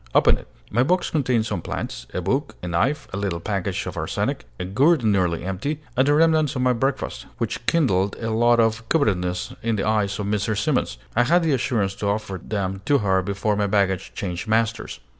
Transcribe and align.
Open 0.15 0.35
it!" 0.35 0.47
My 0.71 0.81
box 0.81 1.11
contained 1.11 1.45
some 1.45 1.61
plants, 1.61 2.07
a 2.11 2.21
book, 2.21 2.55
a 2.63 2.67
knife, 2.67 3.07
a 3.13 3.17
little 3.17 3.39
package 3.39 3.85
of 3.85 3.95
arsenic, 3.95 4.45
a 4.59 4.65
gourd 4.65 5.03
nearly 5.03 5.43
empty, 5.43 5.79
and 5.95 6.07
the 6.07 6.15
remnants 6.15 6.55
of 6.55 6.63
my 6.63 6.73
breakfast, 6.73 7.27
which 7.37 7.63
kindled 7.67 8.15
a 8.19 8.31
look 8.31 8.59
of 8.59 8.89
covetousness 8.89 9.53
in 9.61 9.75
the 9.75 9.83
eyes 9.87 10.17
of 10.17 10.25
Mrs. 10.25 10.57
Simons. 10.57 10.97
I 11.15 11.25
had 11.25 11.43
the 11.43 11.53
assurance 11.53 11.93
to 11.97 12.07
offer 12.07 12.41
them 12.43 12.81
to 12.85 12.97
her 12.97 13.21
before 13.21 13.55
my 13.55 13.67
baggage 13.67 14.11
changed 14.15 14.47
masters. 14.47 14.99